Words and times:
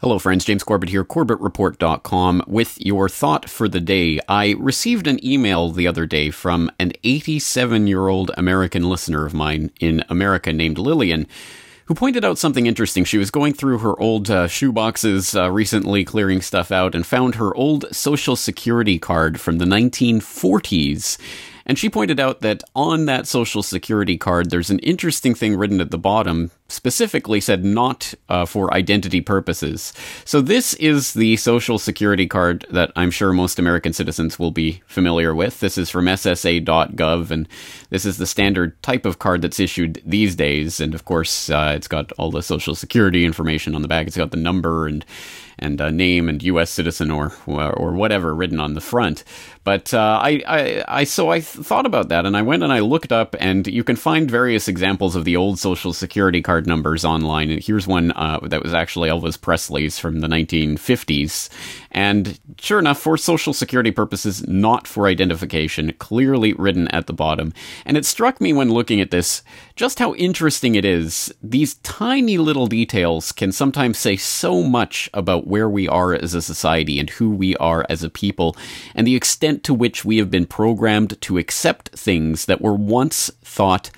Hello, 0.00 0.20
friends. 0.20 0.44
James 0.44 0.62
Corbett 0.62 0.90
here, 0.90 1.02
CorbettReport.com, 1.02 2.44
with 2.46 2.80
your 2.80 3.08
thought 3.08 3.50
for 3.50 3.68
the 3.68 3.80
day. 3.80 4.20
I 4.28 4.54
received 4.56 5.08
an 5.08 5.18
email 5.26 5.72
the 5.72 5.88
other 5.88 6.06
day 6.06 6.30
from 6.30 6.70
an 6.78 6.92
87 7.02 7.88
year 7.88 8.06
old 8.06 8.30
American 8.36 8.88
listener 8.88 9.26
of 9.26 9.34
mine 9.34 9.72
in 9.80 10.04
America 10.08 10.52
named 10.52 10.78
Lillian, 10.78 11.26
who 11.86 11.94
pointed 11.94 12.24
out 12.24 12.38
something 12.38 12.68
interesting. 12.68 13.02
She 13.02 13.18
was 13.18 13.32
going 13.32 13.54
through 13.54 13.78
her 13.78 13.98
old 13.98 14.30
uh, 14.30 14.46
shoe 14.46 14.70
boxes 14.70 15.34
uh, 15.34 15.50
recently, 15.50 16.04
clearing 16.04 16.42
stuff 16.42 16.70
out, 16.70 16.94
and 16.94 17.04
found 17.04 17.34
her 17.34 17.52
old 17.56 17.84
Social 17.92 18.36
Security 18.36 19.00
card 19.00 19.40
from 19.40 19.58
the 19.58 19.64
1940s. 19.64 21.18
And 21.68 21.78
she 21.78 21.90
pointed 21.90 22.18
out 22.18 22.40
that 22.40 22.64
on 22.74 23.04
that 23.04 23.26
social 23.26 23.62
security 23.62 24.16
card, 24.16 24.48
there's 24.48 24.70
an 24.70 24.78
interesting 24.78 25.34
thing 25.34 25.54
written 25.54 25.82
at 25.82 25.90
the 25.90 25.98
bottom, 25.98 26.50
specifically 26.68 27.42
said 27.42 27.62
not 27.62 28.14
uh, 28.30 28.46
for 28.46 28.72
identity 28.72 29.20
purposes. 29.20 29.92
So 30.24 30.40
this 30.40 30.72
is 30.74 31.12
the 31.12 31.36
social 31.36 31.78
security 31.78 32.26
card 32.26 32.64
that 32.70 32.90
I'm 32.96 33.10
sure 33.10 33.34
most 33.34 33.58
American 33.58 33.92
citizens 33.92 34.38
will 34.38 34.50
be 34.50 34.82
familiar 34.86 35.34
with. 35.34 35.60
This 35.60 35.76
is 35.76 35.90
from 35.90 36.06
SSA.gov, 36.06 37.30
and 37.30 37.46
this 37.90 38.06
is 38.06 38.16
the 38.16 38.26
standard 38.26 38.82
type 38.82 39.04
of 39.04 39.18
card 39.18 39.42
that's 39.42 39.60
issued 39.60 40.00
these 40.06 40.34
days. 40.34 40.80
And 40.80 40.94
of 40.94 41.04
course, 41.04 41.50
uh, 41.50 41.74
it's 41.76 41.88
got 41.88 42.12
all 42.12 42.30
the 42.30 42.42
social 42.42 42.74
security 42.74 43.26
information 43.26 43.74
on 43.74 43.82
the 43.82 43.88
back. 43.88 44.06
It's 44.06 44.16
got 44.16 44.30
the 44.30 44.38
number 44.38 44.86
and 44.86 45.04
and 45.58 45.80
uh, 45.80 45.90
name 45.90 46.28
and 46.28 46.42
U.S. 46.42 46.70
citizen 46.70 47.10
or 47.10 47.32
or 47.46 47.92
whatever 47.92 48.34
written 48.34 48.60
on 48.60 48.74
the 48.74 48.80
front. 48.80 49.24
But 49.68 49.92
uh, 49.92 50.18
I, 50.22 50.42
I, 50.46 50.84
I, 50.88 51.04
so 51.04 51.30
I 51.30 51.42
thought 51.42 51.84
about 51.84 52.08
that, 52.08 52.24
and 52.24 52.36
I 52.36 52.40
went 52.40 52.62
and 52.62 52.72
I 52.72 52.78
looked 52.78 53.12
up, 53.12 53.36
and 53.38 53.66
you 53.66 53.84
can 53.84 53.96
find 53.96 54.30
various 54.30 54.66
examples 54.66 55.14
of 55.14 55.26
the 55.26 55.36
old 55.36 55.58
Social 55.58 55.92
Security 55.92 56.40
card 56.40 56.66
numbers 56.66 57.04
online. 57.04 57.50
And 57.50 57.62
here's 57.62 57.86
one 57.86 58.12
uh, 58.12 58.40
that 58.44 58.62
was 58.62 58.72
actually 58.72 59.10
Elvis 59.10 59.38
Presley's 59.38 59.98
from 59.98 60.20
the 60.20 60.26
1950s, 60.26 61.50
and 61.90 62.38
sure 62.60 62.78
enough, 62.78 62.98
for 62.98 63.16
Social 63.16 63.52
Security 63.52 63.90
purposes, 63.90 64.46
not 64.46 64.86
for 64.86 65.06
identification, 65.06 65.92
clearly 65.94 66.52
written 66.52 66.88
at 66.88 67.06
the 67.06 67.12
bottom. 67.12 67.52
And 67.84 67.96
it 67.96 68.04
struck 68.04 68.40
me 68.40 68.52
when 68.52 68.70
looking 68.70 69.00
at 69.00 69.10
this 69.10 69.42
just 69.74 69.98
how 69.98 70.14
interesting 70.14 70.74
it 70.74 70.84
is. 70.84 71.32
These 71.42 71.76
tiny 71.76 72.36
little 72.36 72.66
details 72.66 73.32
can 73.32 73.52
sometimes 73.52 73.98
say 73.98 74.16
so 74.16 74.62
much 74.62 75.08
about 75.14 75.46
where 75.46 75.68
we 75.68 75.88
are 75.88 76.14
as 76.14 76.34
a 76.34 76.42
society 76.42 77.00
and 77.00 77.08
who 77.10 77.30
we 77.30 77.56
are 77.56 77.86
as 77.88 78.02
a 78.02 78.10
people, 78.10 78.56
and 78.94 79.06
the 79.06 79.16
extent 79.16 79.64
to 79.64 79.74
which 79.74 80.04
we 80.04 80.18
have 80.18 80.30
been 80.30 80.46
programmed 80.46 81.20
to 81.22 81.38
accept 81.38 81.88
things 81.90 82.44
that 82.44 82.60
were 82.60 82.74
once 82.74 83.30
thought 83.42 83.90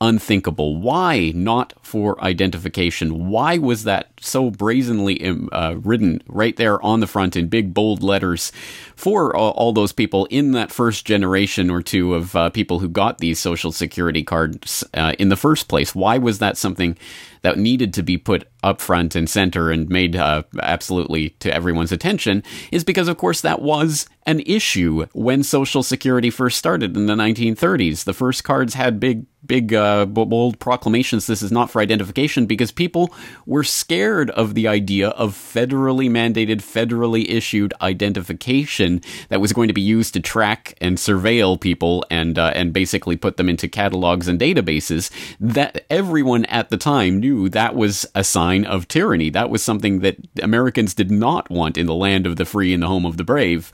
unthinkable. 0.00 0.80
Why 0.80 1.32
not 1.34 1.72
for 1.82 2.22
identification? 2.22 3.28
Why 3.28 3.58
was 3.58 3.84
that 3.84 4.17
so 4.20 4.50
brazenly 4.50 5.24
um, 5.26 5.48
uh, 5.52 5.74
written 5.82 6.22
right 6.28 6.56
there 6.56 6.82
on 6.84 7.00
the 7.00 7.06
front 7.06 7.36
in 7.36 7.48
big 7.48 7.74
bold 7.74 8.02
letters 8.02 8.52
for 8.96 9.34
all, 9.34 9.52
all 9.52 9.72
those 9.72 9.92
people 9.92 10.26
in 10.26 10.52
that 10.52 10.72
first 10.72 11.04
generation 11.04 11.70
or 11.70 11.82
two 11.82 12.14
of 12.14 12.34
uh, 12.34 12.50
people 12.50 12.80
who 12.80 12.88
got 12.88 13.18
these 13.18 13.38
social 13.38 13.72
security 13.72 14.22
cards 14.22 14.84
uh, 14.94 15.14
in 15.18 15.28
the 15.28 15.36
first 15.36 15.68
place? 15.68 15.94
Why 15.94 16.18
was 16.18 16.38
that 16.40 16.56
something 16.56 16.96
that 17.42 17.58
needed 17.58 17.94
to 17.94 18.02
be 18.02 18.18
put 18.18 18.48
up 18.64 18.80
front 18.80 19.14
and 19.14 19.30
center 19.30 19.70
and 19.70 19.88
made 19.88 20.16
uh, 20.16 20.42
absolutely 20.60 21.30
to 21.40 21.54
everyone's 21.54 21.92
attention? 21.92 22.42
Is 22.72 22.84
because, 22.84 23.08
of 23.08 23.16
course, 23.16 23.40
that 23.42 23.62
was 23.62 24.08
an 24.26 24.40
issue 24.40 25.06
when 25.12 25.42
Social 25.42 25.82
Security 25.82 26.30
first 26.30 26.58
started 26.58 26.96
in 26.96 27.06
the 27.06 27.14
1930s. 27.14 28.04
The 28.04 28.12
first 28.12 28.44
cards 28.44 28.74
had 28.74 28.98
big, 28.98 29.26
big, 29.46 29.72
uh, 29.72 30.06
bold 30.06 30.58
proclamations. 30.58 31.26
This 31.26 31.40
is 31.40 31.52
not 31.52 31.70
for 31.70 31.80
identification 31.80 32.46
because 32.46 32.72
people 32.72 33.14
were 33.46 33.64
scared 33.64 34.07
scared 34.08 34.30
of 34.30 34.54
the 34.54 34.66
idea 34.66 35.10
of 35.10 35.34
federally 35.34 36.08
mandated, 36.08 36.62
federally 36.62 37.28
issued 37.28 37.74
identification 37.82 39.02
that 39.28 39.38
was 39.38 39.52
going 39.52 39.68
to 39.68 39.74
be 39.74 39.82
used 39.82 40.14
to 40.14 40.20
track 40.20 40.72
and 40.80 40.96
surveil 40.96 41.60
people 41.60 42.02
and 42.10 42.38
uh, 42.38 42.50
and 42.54 42.72
basically 42.72 43.18
put 43.18 43.36
them 43.36 43.50
into 43.50 43.68
catalogs 43.68 44.26
and 44.26 44.40
databases. 44.40 45.10
That 45.38 45.84
everyone 45.90 46.46
at 46.46 46.70
the 46.70 46.78
time 46.78 47.20
knew 47.20 47.50
that 47.50 47.74
was 47.74 48.06
a 48.14 48.24
sign 48.24 48.64
of 48.64 48.88
tyranny. 48.88 49.28
That 49.28 49.50
was 49.50 49.62
something 49.62 50.00
that 50.00 50.16
Americans 50.42 50.94
did 50.94 51.10
not 51.10 51.50
want 51.50 51.76
in 51.76 51.84
the 51.84 51.94
land 51.94 52.26
of 52.26 52.36
the 52.36 52.46
free 52.46 52.72
and 52.72 52.82
the 52.82 52.88
home 52.88 53.04
of 53.04 53.18
the 53.18 53.24
brave. 53.24 53.70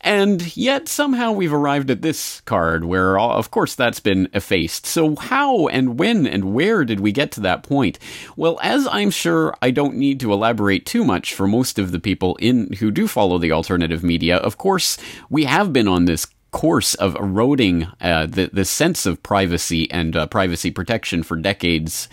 And 0.00 0.56
yet 0.56 0.88
somehow 0.88 1.32
we've 1.32 1.52
arrived 1.52 1.90
at 1.90 2.02
this 2.02 2.40
card 2.42 2.84
where, 2.84 3.18
uh, 3.18 3.28
of 3.28 3.50
course, 3.50 3.74
that's 3.74 4.00
been 4.00 4.28
effaced. 4.32 4.86
So, 4.86 5.16
how 5.16 5.68
and 5.68 5.98
when 5.98 6.26
and 6.26 6.54
where 6.54 6.84
did 6.84 7.00
we 7.00 7.12
get 7.12 7.32
to 7.32 7.40
that 7.40 7.62
point? 7.62 7.98
Well, 8.36 8.58
as 8.62 8.86
I'm 8.88 9.10
sure 9.10 9.54
I 9.62 9.70
don't 9.70 9.96
need 9.96 10.20
to 10.20 10.32
elaborate 10.32 10.86
too 10.86 11.04
much 11.04 11.34
for 11.34 11.46
most 11.46 11.78
of 11.78 11.92
the 11.92 12.00
people 12.00 12.36
in 12.36 12.72
who 12.74 12.90
do 12.90 13.08
follow 13.08 13.38
the 13.38 13.52
alternative 13.52 14.02
media, 14.02 14.36
of 14.36 14.58
course, 14.58 14.98
we 15.30 15.44
have 15.44 15.72
been 15.72 15.88
on 15.88 16.04
this 16.04 16.26
course 16.52 16.94
of 16.94 17.14
eroding 17.16 17.86
uh, 18.00 18.24
the 18.26 18.48
the 18.52 18.64
sense 18.64 19.04
of 19.04 19.22
privacy 19.22 19.90
and 19.90 20.16
uh, 20.16 20.26
privacy 20.26 20.70
protection 20.70 21.22
for 21.22 21.36
decades 21.36 22.08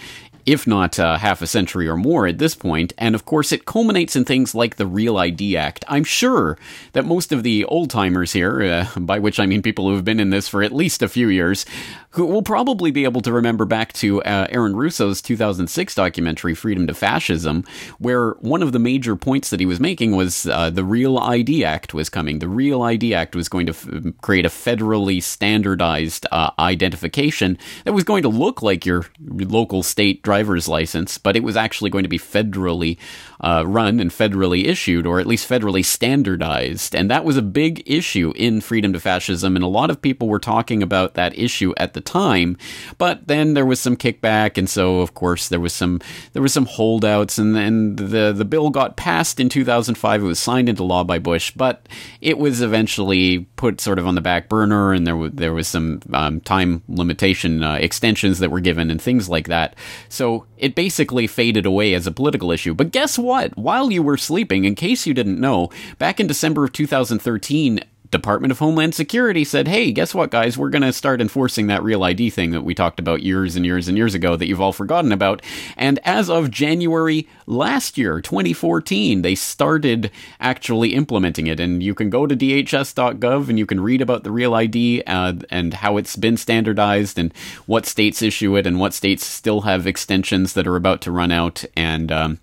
if 0.46 0.68
not 0.68 1.00
uh, 1.00 1.18
half 1.18 1.42
a 1.42 1.48
century 1.48 1.88
or 1.88 1.96
more 1.96 2.28
at 2.28 2.38
this 2.38 2.56
point, 2.56 2.94
and 2.98 3.16
of 3.16 3.26
course 3.26 3.52
it 3.52 3.66
culminates 3.66 4.16
in 4.16 4.26
things 4.26 4.54
like 4.54 4.76
the 4.76 4.88
Real 4.88 5.18
ID 5.18 5.56
Act. 5.58 5.86
I'm 5.88 6.04
sure 6.04 6.58
that 6.94 7.06
most 7.06 7.31
of 7.31 7.44
the 7.44 7.66
old 7.66 7.90
timers 7.90 8.34
here, 8.34 8.62
uh, 8.62 9.00
by 9.00 9.20
which 9.20 9.40
I 9.40 9.46
mean 9.46 9.62
people 9.62 9.88
who 9.88 9.96
have 9.96 10.06
been 10.06 10.20
in 10.20 10.30
this 10.30 10.48
for 10.48 10.64
at 10.64 10.72
least 10.72 11.02
a 11.02 11.08
few 11.08 11.30
years, 11.30 11.66
who 12.14 12.26
will 12.26 12.44
probably 12.44 12.92
be 12.92 13.06
able 13.06 13.22
to 13.22 13.32
remember 13.32 13.66
back 13.66 13.92
to 13.94 14.22
uh, 14.24 14.48
Aaron 14.50 14.76
Russo's 14.76 15.22
2006 15.22 15.96
documentary 15.96 16.53
Freedom 16.53 16.86
to 16.86 16.94
Fascism, 16.94 17.64
where 17.98 18.32
one 18.34 18.62
of 18.62 18.72
the 18.72 18.80
major 18.80 19.16
points 19.16 19.50
that 19.50 19.59
he 19.59 19.66
was 19.66 19.80
making 19.80 20.16
was 20.16 20.46
uh, 20.46 20.70
the 20.70 20.84
Real 20.84 21.18
ID 21.18 21.66
Act 21.66 21.94
was 21.94 22.09
coming. 22.09 22.40
The 22.40 22.48
Real 22.48 22.84
ID 22.84 23.16
Act 23.16 23.36
was 23.36 23.50
going 23.50 23.66
to 23.66 23.72
f- 23.72 24.14
create 24.22 24.46
a 24.46 24.50
federally 24.50 25.24
standardized 25.24 26.28
uh, 26.32 26.52
identification 26.59 27.58
that 27.84 27.94
was 27.94 28.03
going 28.03 28.22
to 28.24 28.30
look 28.30 28.62
like 28.62 28.86
your 28.86 29.06
local 29.20 29.82
state 29.82 30.22
driver's 30.34 30.68
license, 30.68 31.20
but 31.20 31.36
it 31.36 31.44
was 31.44 31.56
actually 31.56 31.92
going 31.92 32.04
to 32.04 32.10
be 32.10 32.18
federally 32.18 32.98
uh, 33.42 33.64
run 33.68 34.00
and 34.00 34.10
federally 34.10 34.66
issued, 34.66 35.06
or 35.06 35.20
at 35.20 35.28
least 35.28 35.48
federally 35.48 35.86
standardized. 35.86 36.96
And 36.96 37.12
that 37.12 37.24
was 37.24 37.38
a 37.38 37.42
big 37.44 37.84
issue 37.86 38.34
in 38.36 38.62
Freedom 38.62 38.94
to 38.94 39.00
Fascism, 39.00 39.56
and 39.56 39.64
a 39.64 39.68
lot 39.68 39.92
of 39.92 40.02
people 40.02 40.28
were 40.28 40.40
talking 40.40 40.82
about 40.82 41.14
that 41.14 41.38
issue 41.38 41.72
at 41.78 41.94
the 41.94 42.02
time. 42.02 42.58
But 42.98 43.28
then 43.28 43.54
there 43.54 43.66
was 43.66 43.80
some 43.80 43.96
kickback, 43.96 44.58
and 44.58 44.68
so 44.68 45.02
of 45.02 45.14
course 45.14 45.50
there 45.50 45.60
was 45.60 45.74
some 45.74 46.00
there 46.32 46.42
was 46.42 46.54
some 46.54 46.66
holdouts, 46.66 47.38
and 47.38 47.56
then 47.56 47.96
the 47.98 48.34
the 48.36 48.46
bill 48.46 48.72
got 48.72 48.98
passed 48.98 49.40
in 49.40 49.50
2005. 49.50 50.24
It 50.24 50.26
was 50.26 50.40
signed 50.40 50.70
into 50.70 50.84
law 50.84 51.04
by 51.04 51.20
Bush, 51.20 51.52
but 51.52 51.88
it 52.22 52.40
was 52.40 52.62
eventually 52.62 53.46
put 53.58 53.82
sort 53.82 54.00
of 54.00 54.08
on 54.08 54.16
the 54.16 54.22
back 54.22 54.50
burner, 54.50 54.94
and 54.94 55.06
there 55.06 55.18
was 55.18 55.32
there 55.34 55.54
was 55.54 55.68
some 55.68 56.02
um, 56.14 56.40
time 56.42 56.82
limitation 56.88 57.62
uh, 57.62 57.76
extensions 57.76 58.40
that 58.40 58.50
were 58.50 58.62
given 58.62 58.90
and 58.90 59.02
things 59.02 59.28
like 59.30 59.48
that. 59.50 59.76
So 60.08 60.22
it 60.57 60.75
basically 60.75 61.28
faded 61.28 61.66
away 61.66 61.94
as 61.94 62.07
a 62.07 62.11
political 62.11 62.51
issue. 62.51 62.73
But 62.73 62.91
guess 62.91 63.17
what? 63.17 63.57
While 63.57 63.91
you 63.91 64.03
were 64.03 64.17
sleeping, 64.17 64.66
in 64.66 64.75
case 64.75 65.06
you 65.06 65.13
didn't 65.13 65.39
know, 65.39 65.69
back 65.97 66.19
in 66.19 66.28
December 66.28 66.63
of 66.63 66.72
2013, 66.72 67.79
Department 68.13 68.51
of 68.51 68.59
Homeland 68.59 68.94
Security 68.96 69.44
said, 69.44 69.68
hey, 69.68 69.91
guess 69.91 70.13
what, 70.13 70.29
guys? 70.29 70.57
We're 70.57 70.69
going 70.69 70.84
to 70.84 70.94
start 70.94 71.19
enforcing 71.19 71.68
that 71.68 71.84
real 71.84 72.03
ID 72.03 72.29
thing 72.29 72.51
that 72.51 72.62
we 72.62 72.75
talked 72.75 73.00
about 73.00 73.24
years 73.24 73.56
and 73.56 73.66
years 73.66 73.88
and 73.88 73.97
years 73.97 74.13
ago 74.13 74.35
that 74.35 74.47
you've 74.47 74.62
all 74.62 74.72
forgotten 74.72 75.12
about. 75.12 75.41
And 75.75 76.00
as 76.06 76.29
of 76.29 76.52
January 76.52 77.28
last 77.47 77.97
year, 77.97 78.22
2014, 78.22 79.23
they 79.23 79.34
started 79.34 80.12
actually 80.40 80.94
implementing 80.94 81.47
it. 81.47 81.59
And 81.59 81.81
you 81.81 81.96
can 81.96 82.12
go 82.12 82.28
to 82.28 82.35
dhs.gov 82.35 83.50
and 83.50 83.57
you 83.57 83.66
can 83.66 83.81
read 83.81 84.02
about 84.02 84.23
the 84.23 84.31
real 84.31 84.53
ID 84.53 85.03
uh, 85.07 85.34
and 85.50 85.73
how 85.73 85.97
it's 85.97 86.16
been 86.16 86.38
standardized 86.38 87.18
and 87.18 87.34
what 87.66 87.88
states 87.88 88.22
issue 88.22 88.56
it 88.56 88.68
and 88.68 88.79
what 88.79 88.94
states 88.94 89.25
still 89.25 89.62
have 89.62 89.88
extensions 89.88 90.53
that 90.53 90.68
are 90.68 90.75
about 90.75 91.02
to 91.02 91.12
run 91.12 91.31
out. 91.31 91.66
And, 91.75 92.12
um, 92.12 92.40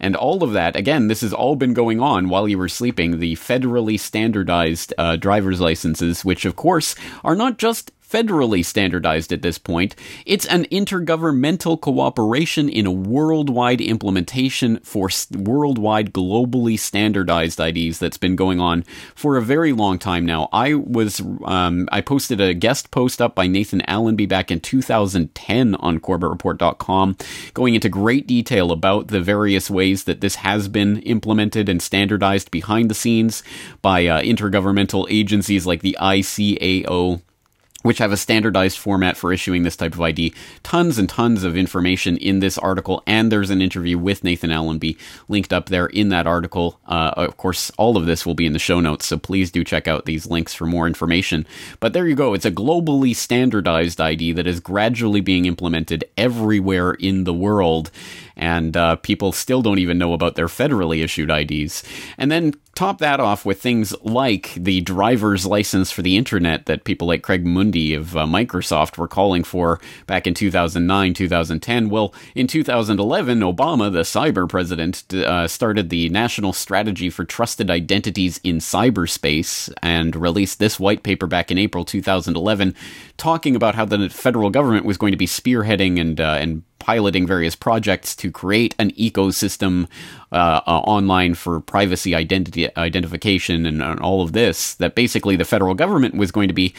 and 0.00 0.16
all 0.16 0.42
of 0.42 0.52
that, 0.52 0.76
again, 0.76 1.08
this 1.08 1.20
has 1.22 1.32
all 1.32 1.56
been 1.56 1.74
going 1.74 2.00
on 2.00 2.28
while 2.28 2.48
you 2.48 2.58
were 2.58 2.68
sleeping. 2.68 3.18
The 3.18 3.36
federally 3.36 3.98
standardized 3.98 4.92
uh, 4.98 5.16
driver's 5.16 5.60
licenses, 5.60 6.24
which 6.24 6.44
of 6.44 6.56
course 6.56 6.94
are 7.22 7.34
not 7.34 7.58
just 7.58 7.90
federally 8.08 8.64
standardized 8.64 9.32
at 9.32 9.42
this 9.42 9.58
point. 9.58 9.96
It's 10.26 10.46
an 10.46 10.64
intergovernmental 10.66 11.80
cooperation 11.80 12.68
in 12.68 12.86
a 12.86 12.92
worldwide 12.92 13.80
implementation 13.80 14.78
for 14.80 15.08
worldwide, 15.32 16.12
globally 16.12 16.78
standardized 16.78 17.60
IDs 17.60 17.98
that's 17.98 18.18
been 18.18 18.36
going 18.36 18.60
on 18.60 18.84
for 19.14 19.36
a 19.36 19.42
very 19.42 19.72
long 19.72 19.98
time 19.98 20.24
now. 20.24 20.48
I 20.52 20.74
was 20.74 21.20
um, 21.44 21.88
I 21.90 22.00
posted 22.00 22.40
a 22.40 22.54
guest 22.54 22.90
post 22.90 23.20
up 23.20 23.34
by 23.34 23.46
Nathan 23.46 23.82
Allonby 23.88 24.28
back 24.28 24.50
in 24.50 24.60
2010 24.60 25.74
on 25.76 25.98
CorbettReport.com, 25.98 27.16
going 27.54 27.74
into 27.74 27.88
great 27.88 28.26
detail 28.26 28.70
about 28.70 29.08
the 29.08 29.20
various 29.20 29.70
ways 29.70 30.04
that 30.04 30.20
this 30.20 30.36
has 30.36 30.68
been 30.68 30.98
implemented 31.00 31.68
and 31.68 31.82
standardized 31.82 32.50
behind 32.50 32.90
the 32.90 32.94
scenes 32.94 33.42
by 33.82 34.06
uh, 34.06 34.20
intergovernmental 34.22 35.06
agencies 35.10 35.66
like 35.66 35.80
the 35.80 35.96
ICAO 36.00 37.20
which 37.84 37.98
have 37.98 38.12
a 38.12 38.16
standardized 38.16 38.78
format 38.78 39.14
for 39.14 39.30
issuing 39.30 39.62
this 39.62 39.76
type 39.76 39.92
of 39.92 40.00
ID. 40.00 40.32
Tons 40.62 40.96
and 40.96 41.06
tons 41.06 41.44
of 41.44 41.54
information 41.54 42.16
in 42.16 42.40
this 42.40 42.56
article, 42.56 43.02
and 43.06 43.30
there's 43.30 43.50
an 43.50 43.60
interview 43.60 43.98
with 43.98 44.24
Nathan 44.24 44.48
Allonby 44.48 44.96
linked 45.28 45.52
up 45.52 45.66
there 45.66 45.86
in 45.86 46.08
that 46.08 46.26
article. 46.26 46.80
Uh, 46.86 47.12
of 47.18 47.36
course, 47.36 47.70
all 47.76 47.98
of 47.98 48.06
this 48.06 48.24
will 48.24 48.34
be 48.34 48.46
in 48.46 48.54
the 48.54 48.58
show 48.58 48.80
notes, 48.80 49.04
so 49.04 49.18
please 49.18 49.50
do 49.50 49.62
check 49.62 49.86
out 49.86 50.06
these 50.06 50.26
links 50.26 50.54
for 50.54 50.64
more 50.64 50.86
information. 50.86 51.46
But 51.78 51.92
there 51.92 52.08
you 52.08 52.14
go. 52.14 52.32
It's 52.32 52.46
a 52.46 52.50
globally 52.50 53.14
standardized 53.14 54.00
ID 54.00 54.32
that 54.32 54.46
is 54.46 54.60
gradually 54.60 55.20
being 55.20 55.44
implemented 55.44 56.04
everywhere 56.16 56.92
in 56.92 57.24
the 57.24 57.34
world 57.34 57.90
and 58.36 58.76
uh, 58.76 58.96
people 58.96 59.32
still 59.32 59.62
don't 59.62 59.78
even 59.78 59.98
know 59.98 60.12
about 60.12 60.34
their 60.34 60.46
federally 60.46 61.02
issued 61.02 61.30
IDs. 61.30 61.82
And 62.18 62.30
then 62.30 62.54
top 62.74 62.98
that 62.98 63.20
off 63.20 63.44
with 63.44 63.60
things 63.60 63.94
like 64.02 64.54
the 64.54 64.80
driver's 64.80 65.46
license 65.46 65.90
for 65.90 66.02
the 66.02 66.16
internet 66.16 66.66
that 66.66 66.84
people 66.84 67.06
like 67.06 67.22
Craig 67.22 67.44
Mundie 67.44 67.96
of 67.96 68.16
uh, 68.16 68.26
Microsoft 68.26 68.98
were 68.98 69.08
calling 69.08 69.44
for 69.44 69.80
back 70.06 70.26
in 70.26 70.34
2009, 70.34 71.14
2010. 71.14 71.88
Well, 71.88 72.12
in 72.34 72.46
2011, 72.46 73.40
Obama, 73.40 73.92
the 73.92 74.00
cyber 74.00 74.48
president, 74.48 75.12
uh, 75.14 75.46
started 75.46 75.90
the 75.90 76.08
National 76.08 76.52
Strategy 76.52 77.10
for 77.10 77.24
Trusted 77.24 77.70
Identities 77.70 78.40
in 78.42 78.58
Cyberspace 78.58 79.72
and 79.82 80.16
released 80.16 80.58
this 80.58 80.80
white 80.80 81.02
paper 81.02 81.26
back 81.26 81.50
in 81.50 81.58
April 81.58 81.84
2011, 81.84 82.74
talking 83.16 83.54
about 83.54 83.74
how 83.74 83.84
the 83.84 84.08
federal 84.08 84.50
government 84.50 84.84
was 84.84 84.98
going 84.98 85.12
to 85.12 85.16
be 85.16 85.26
spearheading 85.26 86.00
and 86.00 86.20
uh, 86.20 86.36
and 86.40 86.62
piloting 86.84 87.26
various 87.26 87.56
projects 87.56 88.14
to 88.14 88.30
create 88.30 88.74
an 88.78 88.90
ecosystem 88.90 89.88
uh, 90.32 90.60
uh, 90.66 90.80
online 90.80 91.32
for 91.32 91.58
privacy 91.60 92.14
identity 92.14 92.68
identification 92.76 93.64
and, 93.64 93.82
and 93.82 94.00
all 94.00 94.20
of 94.20 94.32
this 94.32 94.74
that 94.74 94.94
basically 94.94 95.34
the 95.34 95.46
federal 95.46 95.72
government 95.72 96.14
was 96.14 96.30
going 96.30 96.46
to 96.46 96.52
be 96.52 96.74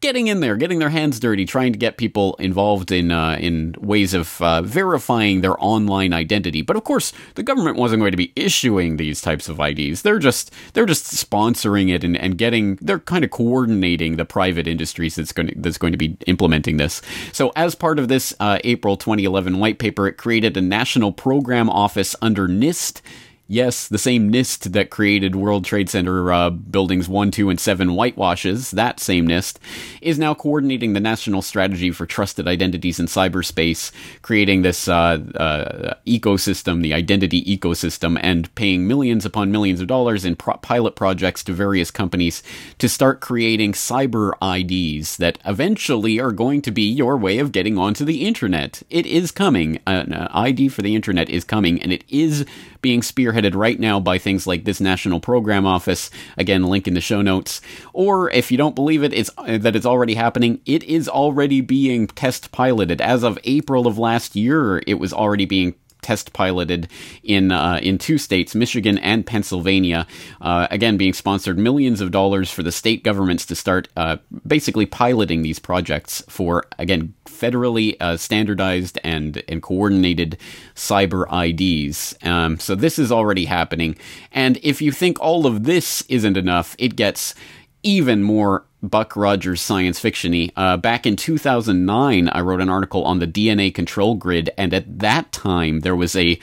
getting 0.00 0.26
in 0.26 0.40
there, 0.40 0.56
getting 0.56 0.78
their 0.78 0.90
hands 0.90 1.18
dirty, 1.20 1.44
trying 1.44 1.72
to 1.72 1.78
get 1.78 1.96
people 1.96 2.34
involved 2.38 2.92
in 2.92 3.10
uh, 3.10 3.36
in 3.40 3.74
ways 3.78 4.14
of 4.14 4.40
uh, 4.42 4.62
verifying 4.62 5.40
their 5.40 5.54
online 5.62 6.12
identity. 6.12 6.62
But 6.62 6.76
of 6.76 6.84
course, 6.84 7.12
the 7.34 7.42
government 7.42 7.76
wasn't 7.76 8.00
going 8.00 8.12
to 8.12 8.16
be 8.16 8.32
issuing 8.36 8.96
these 8.96 9.20
types 9.20 9.48
of 9.48 9.60
IDs. 9.60 10.02
They're 10.02 10.18
just 10.18 10.52
they're 10.74 10.86
just 10.86 11.04
sponsoring 11.04 11.92
it 11.94 12.04
and, 12.04 12.16
and 12.16 12.38
getting 12.38 12.76
they're 12.76 12.98
kind 12.98 13.24
of 13.24 13.30
coordinating 13.30 14.16
the 14.16 14.24
private 14.24 14.66
industries 14.66 15.16
that's 15.16 15.32
going 15.32 15.48
to, 15.48 15.54
that's 15.56 15.78
going 15.78 15.92
to 15.92 15.98
be 15.98 16.16
implementing 16.26 16.76
this. 16.76 17.02
So 17.32 17.52
as 17.56 17.74
part 17.74 17.98
of 17.98 18.08
this 18.08 18.34
uh, 18.40 18.58
April 18.64 18.96
2011 18.96 19.58
white 19.58 19.78
paper, 19.78 20.06
it 20.06 20.14
created 20.14 20.56
a 20.56 20.62
national 20.62 21.12
program 21.12 21.68
office 21.70 22.14
under 22.22 22.48
NIST 22.48 23.00
Yes, 23.48 23.86
the 23.86 23.98
same 23.98 24.32
NIST 24.32 24.72
that 24.72 24.90
created 24.90 25.36
World 25.36 25.64
Trade 25.64 25.88
Center 25.88 26.32
uh, 26.32 26.50
buildings 26.50 27.08
1, 27.08 27.30
2, 27.30 27.48
and 27.48 27.60
7 27.60 27.90
whitewashes, 27.90 28.72
that 28.72 28.98
same 28.98 29.28
NIST, 29.28 29.58
is 30.02 30.18
now 30.18 30.34
coordinating 30.34 30.94
the 30.94 31.00
national 31.00 31.42
strategy 31.42 31.92
for 31.92 32.06
trusted 32.06 32.48
identities 32.48 32.98
in 32.98 33.06
cyberspace, 33.06 33.92
creating 34.22 34.62
this 34.62 34.88
uh, 34.88 35.20
uh, 35.36 35.94
ecosystem, 36.08 36.82
the 36.82 36.92
identity 36.92 37.44
ecosystem, 37.44 38.18
and 38.20 38.52
paying 38.56 38.84
millions 38.84 39.24
upon 39.24 39.52
millions 39.52 39.80
of 39.80 39.86
dollars 39.86 40.24
in 40.24 40.34
pro- 40.34 40.56
pilot 40.56 40.96
projects 40.96 41.44
to 41.44 41.52
various 41.52 41.92
companies 41.92 42.42
to 42.78 42.88
start 42.88 43.20
creating 43.20 43.72
cyber 43.74 44.32
IDs 44.42 45.18
that 45.18 45.38
eventually 45.44 46.18
are 46.18 46.32
going 46.32 46.60
to 46.60 46.72
be 46.72 46.82
your 46.82 47.16
way 47.16 47.38
of 47.38 47.52
getting 47.52 47.78
onto 47.78 48.04
the 48.04 48.26
internet. 48.26 48.82
It 48.90 49.06
is 49.06 49.30
coming. 49.30 49.78
An 49.86 50.12
ID 50.14 50.66
for 50.68 50.82
the 50.82 50.96
internet 50.96 51.30
is 51.30 51.44
coming, 51.44 51.80
and 51.80 51.92
it 51.92 52.02
is 52.08 52.44
being 52.86 53.00
spearheaded 53.00 53.56
right 53.56 53.80
now 53.80 53.98
by 53.98 54.16
things 54.16 54.46
like 54.46 54.62
this 54.62 54.80
National 54.80 55.18
Program 55.18 55.66
Office. 55.66 56.08
Again, 56.38 56.62
link 56.62 56.86
in 56.86 56.94
the 56.94 57.00
show 57.00 57.20
notes. 57.20 57.60
Or 57.92 58.30
if 58.30 58.52
you 58.52 58.56
don't 58.56 58.76
believe 58.76 59.02
it, 59.02 59.12
it's 59.12 59.28
uh, 59.38 59.58
that 59.58 59.74
it's 59.74 59.84
already 59.84 60.14
happening. 60.14 60.60
It 60.66 60.84
is 60.84 61.08
already 61.08 61.60
being 61.60 62.06
test 62.06 62.52
piloted. 62.52 63.00
As 63.00 63.24
of 63.24 63.40
April 63.42 63.88
of 63.88 63.98
last 63.98 64.36
year, 64.36 64.80
it 64.86 65.00
was 65.00 65.12
already 65.12 65.46
being 65.46 65.74
test 66.02 66.32
piloted 66.32 66.88
in 67.22 67.52
uh, 67.52 67.80
in 67.82 67.98
two 67.98 68.18
states, 68.18 68.54
Michigan 68.54 68.98
and 68.98 69.26
Pennsylvania. 69.26 70.06
Uh, 70.40 70.66
again, 70.70 70.96
being 70.96 71.12
sponsored 71.12 71.58
millions 71.58 72.00
of 72.00 72.10
dollars 72.10 72.50
for 72.50 72.62
the 72.62 72.72
state 72.72 73.02
governments 73.02 73.44
to 73.46 73.54
start 73.54 73.88
uh, 73.96 74.16
basically 74.46 74.86
piloting 74.86 75.42
these 75.42 75.58
projects 75.58 76.22
for 76.28 76.64
again 76.78 77.14
federally 77.24 77.96
uh, 78.00 78.16
standardized 78.16 78.98
and 79.02 79.42
and 79.48 79.62
coordinated 79.62 80.38
cyber 80.74 81.26
IDs. 81.32 82.16
Um, 82.22 82.58
so 82.58 82.74
this 82.74 82.98
is 82.98 83.10
already 83.10 83.44
happening, 83.46 83.96
and 84.32 84.58
if 84.62 84.80
you 84.80 84.92
think 84.92 85.20
all 85.20 85.46
of 85.46 85.64
this 85.64 86.02
isn't 86.08 86.36
enough, 86.36 86.76
it 86.78 86.96
gets 86.96 87.34
even 87.82 88.22
more 88.22 88.64
Buck 88.90 89.16
Rogers 89.16 89.60
science 89.60 90.00
fictiony. 90.00 90.52
Uh, 90.56 90.76
back 90.76 91.06
in 91.06 91.16
2009, 91.16 92.28
I 92.28 92.40
wrote 92.40 92.60
an 92.60 92.68
article 92.68 93.04
on 93.04 93.18
the 93.18 93.26
DNA 93.26 93.74
control 93.74 94.14
grid, 94.14 94.50
and 94.56 94.72
at 94.72 94.98
that 94.98 95.32
time 95.32 95.80
there 95.80 95.96
was 95.96 96.16
a 96.16 96.38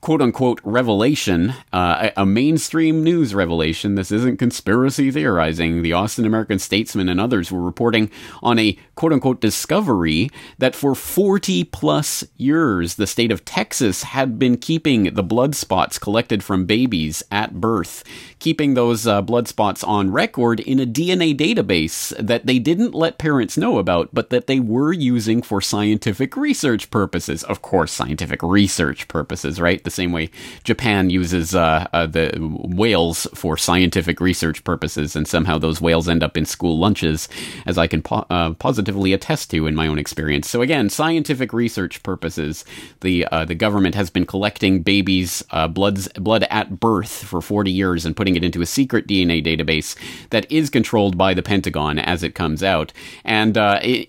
quote 0.00 0.22
unquote 0.22 0.60
revelation, 0.62 1.52
uh, 1.72 2.10
a 2.16 2.24
mainstream 2.24 3.02
news 3.02 3.34
revelation. 3.34 3.96
This 3.96 4.12
isn't 4.12 4.38
conspiracy 4.38 5.10
theorizing. 5.10 5.82
The 5.82 5.92
Austin 5.92 6.24
American 6.24 6.58
Statesman 6.58 7.08
and 7.08 7.20
others 7.20 7.50
were 7.50 7.60
reporting 7.60 8.10
on 8.42 8.58
a 8.58 8.78
quote 8.94 9.12
unquote 9.12 9.40
discovery 9.40 10.30
that 10.58 10.76
for 10.76 10.94
40 10.94 11.64
plus 11.64 12.24
years, 12.36 12.94
the 12.94 13.06
state 13.06 13.32
of 13.32 13.44
Texas 13.44 14.04
had 14.04 14.38
been 14.38 14.56
keeping 14.56 15.14
the 15.14 15.22
blood 15.22 15.54
spots 15.54 15.98
collected 15.98 16.44
from 16.44 16.64
babies 16.64 17.22
at 17.32 17.60
birth, 17.60 18.04
keeping 18.38 18.74
those 18.74 19.06
uh, 19.06 19.20
blood 19.20 19.48
spots 19.48 19.82
on 19.82 20.12
record 20.12 20.60
in 20.60 20.78
a 20.78 20.86
DNA 20.86 21.36
database 21.36 22.16
that 22.24 22.46
they 22.46 22.58
didn't 22.58 22.94
let 22.94 23.18
parents 23.18 23.56
know 23.56 23.78
about, 23.78 24.10
but 24.12 24.30
that 24.30 24.46
they 24.46 24.60
were 24.60 24.92
using 24.92 25.42
for 25.42 25.60
scientific 25.60 26.36
research 26.36 26.90
purposes. 26.90 27.42
Of 27.44 27.62
course, 27.62 27.90
scientific 27.90 28.42
research 28.42 29.08
purposes, 29.08 29.60
right? 29.60 29.82
The 29.88 29.94
same 29.94 30.12
way 30.12 30.30
Japan 30.64 31.08
uses 31.08 31.54
uh, 31.54 31.86
uh, 31.92 32.06
the 32.06 32.36
whales 32.40 33.26
for 33.34 33.56
scientific 33.56 34.20
research 34.20 34.62
purposes, 34.64 35.16
and 35.16 35.26
somehow 35.26 35.58
those 35.58 35.80
whales 35.80 36.08
end 36.08 36.22
up 36.22 36.36
in 36.36 36.44
school 36.44 36.78
lunches, 36.78 37.28
as 37.64 37.78
I 37.78 37.86
can 37.86 38.02
po- 38.02 38.26
uh, 38.28 38.52
positively 38.54 39.12
attest 39.14 39.50
to 39.52 39.66
in 39.66 39.74
my 39.74 39.86
own 39.86 39.98
experience. 39.98 40.48
So 40.48 40.60
again, 40.60 40.90
scientific 40.90 41.52
research 41.52 42.02
purposes, 42.02 42.64
the 43.00 43.26
uh, 43.26 43.44
the 43.46 43.54
government 43.54 43.94
has 43.94 44.10
been 44.10 44.26
collecting 44.26 44.82
babies' 44.82 45.42
uh, 45.50 45.68
bloods 45.68 46.08
blood 46.08 46.44
at 46.50 46.78
birth 46.78 47.24
for 47.24 47.40
40 47.40 47.70
years 47.70 48.04
and 48.04 48.16
putting 48.16 48.36
it 48.36 48.44
into 48.44 48.60
a 48.60 48.66
secret 48.66 49.06
DNA 49.06 49.42
database 49.44 49.96
that 50.30 50.50
is 50.52 50.68
controlled 50.68 51.16
by 51.16 51.32
the 51.32 51.42
Pentagon 51.42 51.98
as 51.98 52.22
it 52.22 52.34
comes 52.34 52.62
out, 52.62 52.92
and 53.24 53.56
uh, 53.56 53.80
it, 53.82 54.08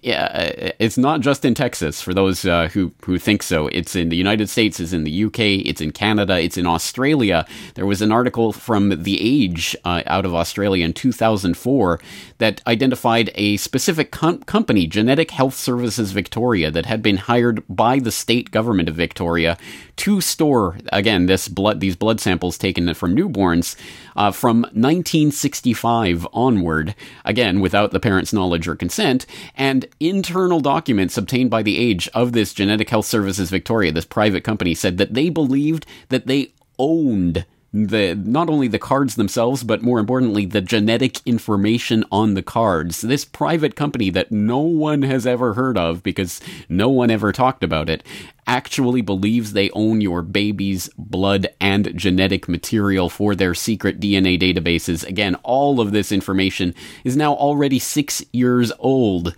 it's 0.79 0.97
not 0.97 1.21
just 1.21 1.45
in 1.45 1.53
Texas. 1.53 2.01
For 2.01 2.13
those 2.13 2.41
who 2.41 2.91
who 3.05 3.17
think 3.17 3.43
so, 3.43 3.67
it's 3.67 3.95
in 3.95 4.09
the 4.09 4.17
United 4.17 4.49
States, 4.49 4.79
it's 4.79 4.93
in 4.93 5.05
the 5.05 5.23
UK, 5.25 5.39
it's 5.69 5.81
in 5.81 5.91
Canada, 5.91 6.39
it's 6.39 6.57
in 6.57 6.65
Australia. 6.65 7.45
There 7.75 7.85
was 7.85 8.01
an 8.01 8.11
article 8.11 8.51
from 8.51 9.03
The 9.03 9.19
Age 9.21 9.75
uh, 9.85 10.03
out 10.05 10.25
of 10.25 10.33
Australia 10.33 10.83
in 10.83 10.93
2004 10.93 11.99
that 12.39 12.61
identified 12.65 13.31
a 13.35 13.57
specific 13.57 14.11
com- 14.11 14.43
company, 14.43 14.87
Genetic 14.87 15.31
Health 15.31 15.55
Services 15.55 16.11
Victoria, 16.11 16.71
that 16.71 16.85
had 16.85 17.01
been 17.01 17.17
hired 17.17 17.63
by 17.69 17.99
the 17.99 18.11
state 18.11 18.51
government 18.51 18.89
of 18.89 18.95
Victoria 18.95 19.57
to 19.97 20.21
store 20.21 20.77
again 20.93 21.25
this 21.25 21.47
blood, 21.47 21.81
these 21.81 21.95
blood 21.95 22.19
samples 22.19 22.57
taken 22.57 22.93
from 22.93 23.15
newborns 23.15 23.75
uh, 24.15 24.31
from 24.31 24.61
1965 24.61 26.25
onward, 26.33 26.95
again 27.25 27.59
without 27.59 27.91
the 27.91 27.99
parents' 27.99 28.33
knowledge 28.33 28.67
or 28.67 28.75
consent, 28.75 29.25
and 29.55 29.85
internal 29.99 30.61
documents 30.61 31.17
obtained 31.17 31.49
by 31.49 31.61
the 31.61 31.77
Age 31.77 32.07
of 32.13 32.31
this 32.31 32.53
Genetic 32.53 32.89
Health 32.89 33.05
Services 33.05 33.49
Victoria, 33.49 33.91
this 33.91 34.05
private 34.05 34.43
company, 34.43 34.73
said 34.73 34.97
that 34.97 35.13
they 35.13 35.29
believed 35.59 35.85
that 36.07 36.27
they 36.27 36.53
owned 36.77 37.45
the 37.71 38.15
not 38.15 38.49
only 38.49 38.67
the 38.67 38.79
cards 38.79 39.13
themselves 39.13 39.63
but 39.63 39.83
more 39.83 39.99
importantly 39.99 40.43
the 40.43 40.61
genetic 40.61 41.19
information 41.27 42.03
on 42.11 42.33
the 42.33 42.41
cards. 42.41 43.01
This 43.01 43.25
private 43.25 43.75
company 43.75 44.09
that 44.09 44.31
no 44.31 44.57
one 44.57 45.03
has 45.03 45.27
ever 45.27 45.53
heard 45.53 45.77
of 45.77 46.01
because 46.01 46.41
no 46.67 46.89
one 46.89 47.11
ever 47.11 47.31
talked 47.31 47.63
about 47.63 47.87
it 47.87 48.03
actually 48.47 49.01
believes 49.01 49.53
they 49.53 49.69
own 49.71 50.01
your 50.01 50.23
baby's 50.23 50.89
blood 50.97 51.47
and 51.61 51.95
genetic 51.95 52.49
material 52.49 53.07
for 53.07 53.35
their 53.35 53.53
secret 53.53 53.99
DNA 53.99 54.39
databases. 54.39 55.07
Again 55.07 55.35
all 55.43 55.79
of 55.79 55.91
this 55.91 56.11
information 56.11 56.73
is 57.03 57.15
now 57.15 57.33
already 57.33 57.77
6 57.77 58.23
years 58.33 58.71
old 58.79 59.35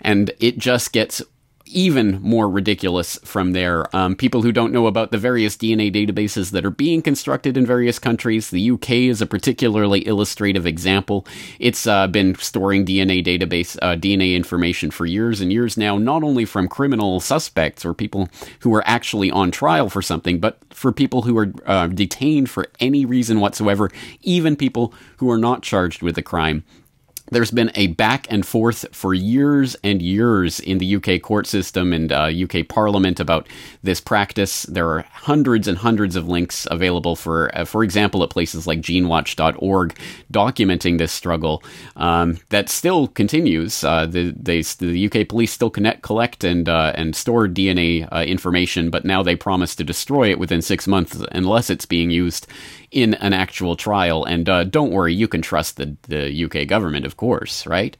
and 0.00 0.30
it 0.38 0.56
just 0.56 0.92
gets 0.92 1.20
even 1.66 2.20
more 2.20 2.48
ridiculous 2.48 3.18
from 3.24 3.52
there. 3.52 3.94
Um, 3.94 4.16
people 4.16 4.42
who 4.42 4.52
don't 4.52 4.72
know 4.72 4.86
about 4.86 5.10
the 5.10 5.18
various 5.18 5.56
DNA 5.56 5.92
databases 5.92 6.50
that 6.50 6.64
are 6.64 6.70
being 6.70 7.02
constructed 7.02 7.56
in 7.56 7.64
various 7.64 7.98
countries, 7.98 8.50
the 8.50 8.70
UK 8.70 8.90
is 8.90 9.22
a 9.22 9.26
particularly 9.26 10.06
illustrative 10.06 10.66
example. 10.66 11.26
It's 11.58 11.86
uh, 11.86 12.06
been 12.06 12.34
storing 12.36 12.84
DNA 12.84 13.24
database 13.24 13.78
uh, 13.80 13.96
DNA 13.96 14.34
information 14.34 14.90
for 14.90 15.06
years 15.06 15.40
and 15.40 15.52
years 15.52 15.76
now, 15.76 15.96
not 15.96 16.22
only 16.22 16.44
from 16.44 16.68
criminal 16.68 17.20
suspects 17.20 17.84
or 17.84 17.94
people 17.94 18.28
who 18.60 18.74
are 18.74 18.86
actually 18.86 19.30
on 19.30 19.50
trial 19.50 19.88
for 19.88 20.02
something, 20.02 20.40
but 20.40 20.58
for 20.70 20.92
people 20.92 21.22
who 21.22 21.36
are 21.38 21.52
uh, 21.66 21.86
detained 21.86 22.50
for 22.50 22.66
any 22.80 23.04
reason 23.04 23.40
whatsoever, 23.40 23.90
even 24.22 24.56
people 24.56 24.92
who 25.16 25.30
are 25.30 25.38
not 25.38 25.62
charged 25.62 26.02
with 26.02 26.18
a 26.18 26.22
crime. 26.22 26.64
There's 27.30 27.50
been 27.50 27.70
a 27.74 27.88
back 27.88 28.26
and 28.30 28.46
forth 28.46 28.84
for 28.92 29.14
years 29.14 29.76
and 29.82 30.02
years 30.02 30.60
in 30.60 30.78
the 30.78 30.96
UK 30.96 31.22
court 31.22 31.46
system 31.46 31.92
and 31.92 32.12
uh, 32.12 32.30
UK 32.30 32.68
Parliament 32.68 33.18
about 33.18 33.48
this 33.82 34.00
practice. 34.00 34.64
There 34.64 34.88
are 34.90 35.06
hundreds 35.10 35.66
and 35.66 35.78
hundreds 35.78 36.16
of 36.16 36.28
links 36.28 36.66
available 36.70 37.16
for, 37.16 37.50
uh, 37.56 37.64
for 37.64 37.82
example, 37.82 38.22
at 38.22 38.30
places 38.30 38.66
like 38.66 38.80
GeneWatch.org, 38.80 39.98
documenting 40.32 40.98
this 40.98 41.12
struggle 41.12 41.62
um, 41.96 42.38
that 42.50 42.68
still 42.68 43.08
continues. 43.08 43.82
Uh, 43.82 44.04
the, 44.06 44.34
they, 44.38 44.60
the 44.60 45.06
UK 45.06 45.26
police 45.26 45.52
still 45.52 45.70
connect, 45.70 46.02
collect 46.02 46.44
and 46.44 46.68
uh, 46.68 46.92
and 46.94 47.16
store 47.16 47.48
DNA 47.48 48.06
uh, 48.12 48.22
information, 48.22 48.90
but 48.90 49.04
now 49.04 49.22
they 49.22 49.34
promise 49.34 49.74
to 49.76 49.84
destroy 49.84 50.30
it 50.30 50.38
within 50.38 50.60
six 50.60 50.86
months 50.86 51.22
unless 51.32 51.70
it's 51.70 51.86
being 51.86 52.10
used 52.10 52.46
in 52.94 53.14
an 53.14 53.32
actual 53.32 53.74
trial. 53.74 54.24
And 54.24 54.48
uh, 54.48 54.64
don't 54.64 54.92
worry, 54.92 55.12
you 55.12 55.26
can 55.26 55.42
trust 55.42 55.76
the, 55.76 55.96
the 56.02 56.44
UK 56.44 56.68
government, 56.68 57.04
of 57.04 57.16
course, 57.16 57.66
right? 57.66 57.96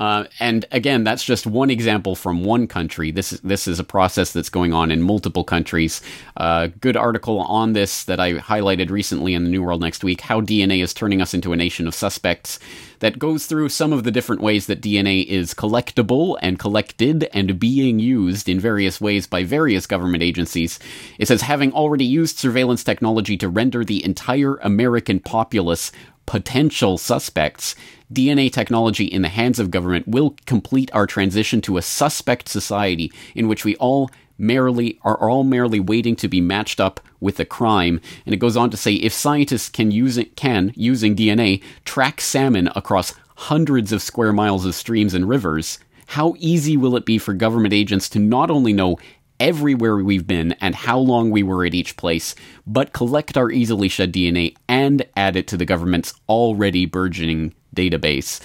Uh, 0.00 0.24
and 0.40 0.64
again, 0.72 1.04
that's 1.04 1.22
just 1.22 1.46
one 1.46 1.68
example 1.68 2.16
from 2.16 2.42
one 2.42 2.66
country. 2.66 3.10
This 3.10 3.34
is 3.34 3.40
this 3.42 3.68
is 3.68 3.78
a 3.78 3.84
process 3.84 4.32
that's 4.32 4.48
going 4.48 4.72
on 4.72 4.90
in 4.90 5.02
multiple 5.02 5.44
countries. 5.44 6.00
Uh, 6.38 6.68
good 6.80 6.96
article 6.96 7.40
on 7.40 7.74
this 7.74 8.04
that 8.04 8.18
I 8.18 8.34
highlighted 8.34 8.88
recently 8.88 9.34
in 9.34 9.44
the 9.44 9.50
New 9.50 9.62
World 9.62 9.82
Next 9.82 10.02
Week: 10.02 10.22
How 10.22 10.40
DNA 10.40 10.82
is 10.82 10.94
turning 10.94 11.20
us 11.20 11.34
into 11.34 11.52
a 11.52 11.56
nation 11.56 11.86
of 11.86 11.94
suspects. 11.94 12.58
That 13.00 13.18
goes 13.18 13.46
through 13.46 13.70
some 13.70 13.94
of 13.94 14.04
the 14.04 14.10
different 14.10 14.42
ways 14.42 14.66
that 14.66 14.82
DNA 14.82 15.24
is 15.24 15.54
collectible 15.54 16.36
and 16.42 16.58
collected 16.58 17.28
and 17.32 17.58
being 17.58 17.98
used 17.98 18.46
in 18.46 18.60
various 18.60 19.00
ways 19.00 19.26
by 19.26 19.42
various 19.42 19.86
government 19.86 20.22
agencies. 20.22 20.78
It 21.18 21.28
says 21.28 21.42
having 21.42 21.72
already 21.72 22.04
used 22.04 22.36
surveillance 22.38 22.84
technology 22.84 23.38
to 23.38 23.48
render 23.48 23.84
the 23.84 24.04
entire 24.04 24.56
American 24.56 25.18
populace 25.18 25.92
potential 26.26 26.96
suspects, 26.96 27.74
DNA 28.12 28.52
technology 28.52 29.04
in 29.04 29.22
the 29.22 29.28
hands 29.28 29.58
of 29.58 29.70
government 29.70 30.08
will 30.08 30.36
complete 30.46 30.90
our 30.92 31.06
transition 31.06 31.60
to 31.62 31.76
a 31.76 31.82
suspect 31.82 32.48
society 32.48 33.12
in 33.34 33.46
which 33.48 33.64
we 33.64 33.76
all 33.76 34.10
merely 34.36 34.98
are 35.02 35.28
all 35.28 35.44
merely 35.44 35.78
waiting 35.78 36.16
to 36.16 36.26
be 36.26 36.40
matched 36.40 36.80
up 36.80 37.00
with 37.20 37.38
a 37.38 37.44
crime. 37.44 38.00
And 38.24 38.34
it 38.34 38.38
goes 38.38 38.56
on 38.56 38.70
to 38.70 38.76
say 38.76 38.94
if 38.94 39.12
scientists 39.12 39.68
can 39.68 39.90
use 39.90 40.16
it, 40.16 40.34
can 40.34 40.72
using 40.74 41.14
DNA 41.14 41.62
track 41.84 42.20
salmon 42.20 42.70
across 42.74 43.14
hundreds 43.36 43.92
of 43.92 44.02
square 44.02 44.32
miles 44.32 44.64
of 44.66 44.74
streams 44.74 45.14
and 45.14 45.28
rivers, 45.28 45.78
how 46.06 46.34
easy 46.38 46.76
will 46.76 46.96
it 46.96 47.06
be 47.06 47.18
for 47.18 47.32
government 47.34 47.72
agents 47.72 48.08
to 48.08 48.18
not 48.18 48.50
only 48.50 48.72
know 48.72 48.98
everywhere 49.40 49.96
we've 49.96 50.26
been 50.26 50.52
and 50.60 50.74
how 50.74 50.98
long 50.98 51.30
we 51.30 51.42
were 51.42 51.64
at 51.64 51.74
each 51.74 51.96
place, 51.96 52.34
but 52.66 52.92
collect 52.92 53.36
our 53.36 53.50
easily 53.50 53.88
shed 53.88 54.12
DNA 54.12 54.54
and 54.68 55.04
add 55.16 55.34
it 55.34 55.48
to 55.48 55.56
the 55.56 55.64
government's 55.64 56.14
already 56.28 56.86
burgeoning 56.86 57.54
database. 57.74 58.40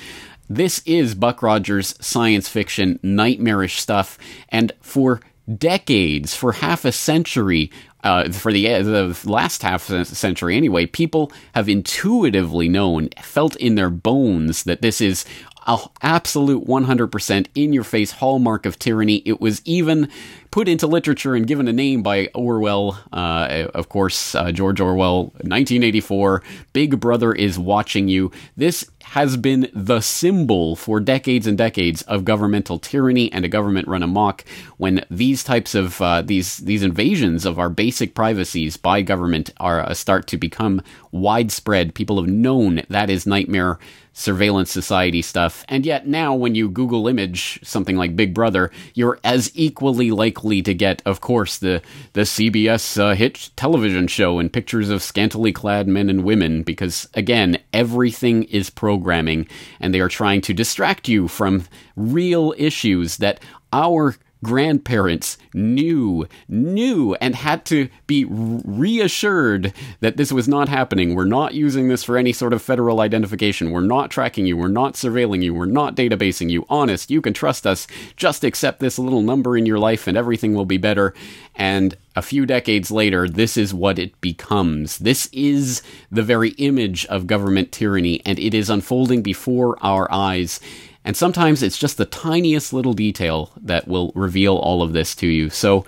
This 0.50 0.82
is 0.86 1.16
Buck 1.16 1.44
Rogers 1.44 1.96
science 2.00 2.48
fiction, 2.48 3.00
nightmarish 3.04 3.80
stuff, 3.80 4.18
and 4.50 4.72
for 4.80 5.20
decades, 5.58 6.36
for 6.36 6.54
half 6.54 6.86
a 6.86 6.92
century, 6.92 7.72
uh, 8.04 8.32
for 8.32 8.54
the, 8.54 8.72
uh, 8.72 8.84
the 8.84 9.20
last 9.26 9.64
half 9.64 9.84
century 9.84 10.56
anyway, 10.56 10.86
people 10.86 11.32
have 11.54 11.68
intuitively 11.68 12.70
known, 12.70 13.10
felt 13.22 13.56
in 13.58 13.76
their 13.76 13.90
bones 13.90 14.64
that 14.64 14.82
this 14.82 15.02
is 15.02 15.26
a 15.68 15.80
absolute 16.02 16.66
100% 16.68 17.48
in 17.56 17.74
your 17.74 17.84
face 17.84 18.12
hallmark 18.12 18.66
of 18.66 18.78
tyranny. 18.78 19.24
It 19.26 19.42
was 19.42 19.62
even 19.66 20.10
put 20.56 20.70
into 20.70 20.88
literature 20.88 21.36
and 21.36 21.48
given 21.48 21.68
a 21.68 21.74
name 21.74 22.02
by 22.02 22.30
Orwell, 22.34 22.98
uh, 23.12 23.68
of 23.74 23.90
course, 23.90 24.34
uh, 24.36 24.54
George 24.54 24.80
Orwell, 24.80 25.24
1984. 25.42 26.42
Big 26.72 26.98
Brother 26.98 27.34
is 27.34 27.60
watching 27.60 28.08
you. 28.08 28.32
This 28.56 28.90
has 29.04 29.36
been 29.36 29.70
the 29.74 30.00
symbol 30.00 30.78
for 30.78 31.02
decades 31.02 31.46
and 31.46 31.58
decades 31.58 32.04
of 32.04 32.24
governmental 32.24 32.80
tyranny 32.80 33.30
and 33.34 33.44
a 33.44 33.50
government 33.50 33.90
run 33.90 34.02
amok 34.02 34.46
when 34.78 35.06
these 35.12 35.44
types 35.44 35.76
of 35.76 36.02
uh, 36.02 36.22
these 36.22 36.60
these 36.60 36.84
invasions 36.84 37.46
of 37.46 37.60
our 37.60 37.70
basic 37.70 38.16
privacies 38.16 38.78
by 38.78 39.02
government 39.02 39.52
are 39.60 39.82
uh, 39.82 39.94
start 39.94 40.26
to 40.26 40.38
become 40.38 40.82
widespread 41.12 41.94
people 41.94 42.16
have 42.16 42.30
known 42.30 42.82
that 42.90 43.10
is 43.10 43.28
nightmare 43.28 43.78
surveillance 44.18 44.72
society 44.72 45.22
stuff. 45.22 45.66
And 45.68 45.86
yet 45.86 46.08
now 46.08 46.34
when 46.34 46.56
you 46.56 46.70
Google 46.70 47.08
image 47.10 47.60
something 47.64 47.98
like 47.98 48.16
Big 48.16 48.34
Brother, 48.34 48.72
you're 48.94 49.20
as 49.26 49.52
equally 49.54 50.10
likely 50.46 50.62
to 50.62 50.74
get, 50.76 51.02
of 51.06 51.22
course, 51.22 51.58
the, 51.58 51.82
the 52.14 52.22
CBS 52.22 53.00
uh, 53.00 53.16
hit 53.16 53.50
television 53.56 54.08
show 54.08 54.38
and 54.38 54.54
pictures 54.54 54.90
of 54.92 55.02
scantily 55.02 55.52
clad 55.52 55.88
men 55.88 56.08
and 56.08 56.24
women, 56.24 56.62
because 56.62 57.10
again, 57.16 57.58
everything 57.74 58.44
is 58.44 58.70
programming 58.70 59.48
and 59.80 59.92
they 59.92 60.00
are 60.00 60.10
trying 60.10 60.42
to 60.42 60.54
distract 60.54 61.08
you 61.08 61.28
from 61.28 61.66
real 61.96 62.54
issues 62.58 63.18
that 63.18 63.40
our 63.74 64.16
grandparents 64.46 65.40
knew, 65.56 66.28
knew, 66.48 67.16
and 67.16 67.34
had 67.34 67.66
to 67.66 67.90
be 68.06 68.26
reassured 68.26 69.74
that 70.02 70.18
this 70.18 70.32
was 70.32 70.48
not 70.48 70.70
happening. 70.70 71.16
We're 71.16 71.26
not 71.26 71.56
using 71.56 71.88
this 71.88 72.04
for 72.04 72.16
any 72.16 72.32
sort 72.32 72.54
of 72.54 72.62
federal 72.62 73.02
identification. 73.02 73.72
We're 73.72 73.82
not 73.82 74.12
tracking 74.12 74.46
you. 74.46 74.56
We're 74.56 74.68
not 74.68 74.94
surveilling 74.94 75.42
you. 75.42 75.56
We're 75.56 75.66
not 75.66 75.96
databasing 75.96 76.52
you. 76.52 76.64
Honest, 76.70 77.10
you 77.10 77.22
can 77.22 77.34
trust 77.34 77.66
us. 77.66 77.88
Just 78.18 78.44
accept 78.44 78.80
this 78.80 79.00
little 79.00 79.24
number 79.24 79.58
in 79.58 79.66
your 79.66 79.80
life 79.80 80.06
and 80.06 80.16
everything 80.16 80.54
will 80.54 80.66
be 80.66 80.78
better. 80.78 81.16
And 81.56 81.98
a 82.16 82.22
few 82.22 82.46
decades 82.46 82.92
later, 82.92 83.28
this 83.28 83.58
is 83.58 83.74
what 83.74 83.98
it 83.98 84.22
becomes. 84.22 85.00
This 85.00 85.28
is 85.34 85.82
the 86.12 86.22
very 86.22 86.50
image 86.52 87.08
of 87.08 87.26
government 87.26 87.72
tyranny, 87.72 88.22
and 88.26 88.38
it 88.38 88.54
is 88.54 88.70
unfolding 88.70 89.24
before 89.24 89.78
our 89.82 90.08
eyes. 90.12 90.60
And 91.06 91.16
sometimes 91.16 91.64
it's 91.64 91.78
just 91.78 91.98
the 91.98 92.06
tiniest 92.06 92.74
little 92.74 92.94
detail 92.94 93.52
that 93.62 93.88
will 93.88 94.12
reveal 94.16 94.58
all 94.58 94.82
of 94.82 94.92
this 94.92 95.16
to 95.16 95.28
you. 95.28 95.50
So, 95.50 95.86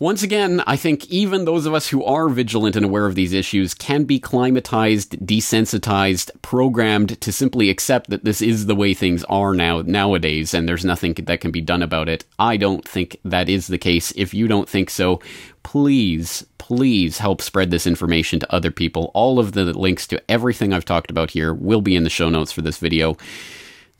once 0.00 0.24
again, 0.24 0.60
I 0.66 0.74
think 0.74 1.06
even 1.06 1.44
those 1.44 1.66
of 1.66 1.74
us 1.74 1.88
who 1.88 2.02
are 2.02 2.28
vigilant 2.28 2.74
and 2.74 2.84
aware 2.84 3.06
of 3.06 3.14
these 3.14 3.32
issues 3.32 3.74
can 3.74 4.02
be 4.02 4.18
climatized, 4.18 5.24
desensitized, 5.24 6.32
programmed 6.42 7.20
to 7.20 7.32
simply 7.32 7.70
accept 7.70 8.10
that 8.10 8.24
this 8.24 8.42
is 8.42 8.66
the 8.66 8.74
way 8.74 8.92
things 8.92 9.22
are 9.24 9.54
now 9.54 9.82
nowadays 9.82 10.52
and 10.52 10.68
there's 10.68 10.84
nothing 10.84 11.14
that 11.14 11.40
can 11.40 11.52
be 11.52 11.60
done 11.60 11.80
about 11.80 12.08
it. 12.08 12.24
I 12.40 12.56
don't 12.56 12.86
think 12.86 13.18
that 13.24 13.48
is 13.48 13.68
the 13.68 13.78
case. 13.78 14.12
If 14.16 14.34
you 14.34 14.48
don't 14.48 14.68
think 14.68 14.90
so, 14.90 15.20
please, 15.62 16.44
please 16.58 17.18
help 17.18 17.40
spread 17.40 17.70
this 17.70 17.86
information 17.86 18.40
to 18.40 18.52
other 18.52 18.72
people. 18.72 19.12
All 19.14 19.38
of 19.38 19.52
the 19.52 19.66
links 19.66 20.08
to 20.08 20.20
everything 20.28 20.72
I've 20.72 20.84
talked 20.84 21.10
about 21.12 21.30
here 21.30 21.54
will 21.54 21.82
be 21.82 21.94
in 21.94 22.02
the 22.02 22.10
show 22.10 22.28
notes 22.28 22.50
for 22.50 22.62
this 22.62 22.78
video. 22.78 23.16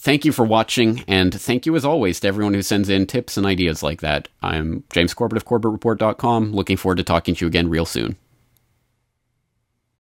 Thank 0.04 0.26
you 0.26 0.32
for 0.32 0.44
watching, 0.44 1.02
and 1.08 1.32
thank 1.32 1.64
you 1.64 1.74
as 1.76 1.84
always 1.86 2.20
to 2.20 2.28
everyone 2.28 2.52
who 2.52 2.60
sends 2.60 2.90
in 2.90 3.06
tips 3.06 3.38
and 3.38 3.46
ideas 3.46 3.82
like 3.82 4.02
that. 4.02 4.28
I'm 4.42 4.84
James 4.92 5.14
Corbett 5.14 5.38
of 5.38 5.46
CorbettReport.com. 5.46 6.52
Looking 6.52 6.76
forward 6.76 6.96
to 6.96 7.04
talking 7.04 7.34
to 7.34 7.42
you 7.42 7.46
again 7.46 7.70
real 7.70 7.86
soon. 7.86 8.18